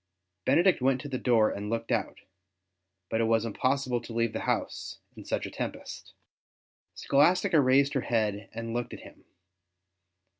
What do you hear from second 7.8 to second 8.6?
her head